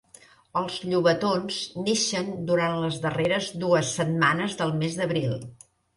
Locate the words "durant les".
2.47-2.97